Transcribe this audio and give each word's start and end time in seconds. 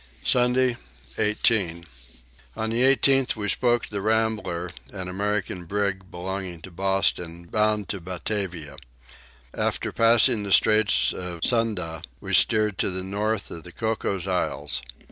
Sunday 0.25 0.77
18. 1.19 1.85
On 2.55 2.71
the 2.71 2.81
18th 2.81 3.35
we 3.35 3.47
spoke 3.47 3.85
the 3.89 4.01
Rambler, 4.01 4.71
an 4.91 5.07
American 5.07 5.65
brig 5.65 6.09
belonging 6.09 6.59
to 6.63 6.71
Boston, 6.71 7.45
bound 7.45 7.87
to 7.89 8.01
Batavia. 8.01 8.77
After 9.53 9.91
passing 9.91 10.41
the 10.41 10.51
Straits 10.51 11.13
of 11.13 11.41
Sunda 11.43 12.01
we 12.19 12.33
steered 12.33 12.79
to 12.79 12.89
the 12.89 13.03
north 13.03 13.51
of 13.51 13.61
the 13.63 13.71
Cocos 13.71 14.25
Isles. 14.25 14.81